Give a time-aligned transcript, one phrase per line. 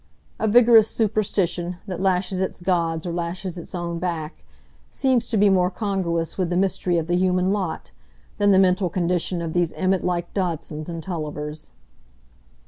[0.39, 4.43] A vigorous superstition, that lashes its gods or lashes its own back,
[4.89, 7.91] seems to be more congruous with the mystery of the human lot,
[8.39, 11.69] than the mental condition of these emmet like Dodsons and Tullivers.